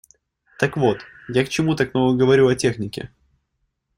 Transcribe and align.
Так 0.57 0.77
вот, 0.77 0.97
я 1.29 1.45
к 1.45 1.49
чему 1.49 1.75
так 1.75 1.93
много 1.93 2.17
говорю 2.17 2.47
о 2.47 2.55
технике. 2.55 3.11